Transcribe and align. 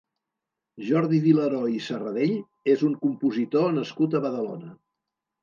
Jordi 0.85 1.19
Vilaró 1.25 1.59
i 1.73 1.81
Sarradell 1.89 2.33
és 2.75 2.85
un 2.89 2.97
compositor 3.05 3.71
nascut 3.79 4.19
a 4.21 4.25
Badalona. 4.27 4.75